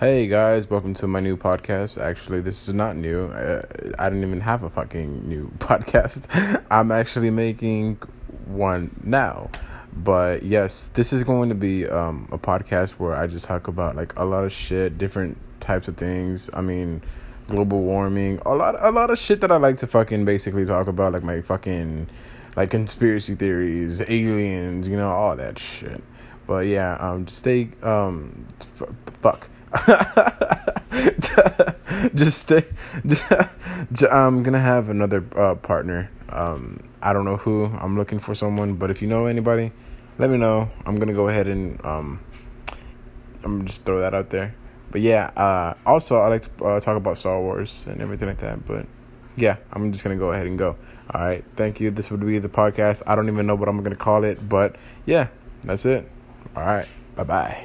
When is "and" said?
41.48-41.84, 47.86-48.00, 50.46-50.58